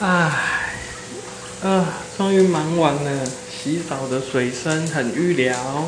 [0.00, 0.32] 唉
[1.62, 5.86] 啊终于忙完了洗澡的水声很浴疗